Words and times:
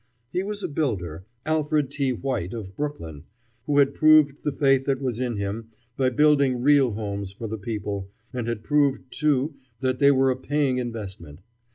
He 0.33 0.41
was 0.41 0.63
a 0.63 0.67
builder, 0.67 1.27
Alfred 1.45 1.91
T. 1.91 2.11
White 2.11 2.55
of 2.55 2.75
Brooklyn, 2.75 3.25
who 3.67 3.77
had 3.77 3.93
proved 3.93 4.43
the 4.43 4.51
faith 4.51 4.85
that 4.87 4.99
was 4.99 5.19
in 5.19 5.37
him 5.37 5.69
by 5.95 6.09
building 6.09 6.59
real 6.63 6.93
homes 6.93 7.31
for 7.33 7.47
the 7.47 7.59
people, 7.59 8.09
and 8.33 8.47
had 8.47 8.63
proved, 8.63 9.03
too, 9.11 9.53
that 9.81 9.99
they 9.99 10.09
were 10.09 10.31
a 10.31 10.35
paying 10.35 10.79
investment. 10.79 11.41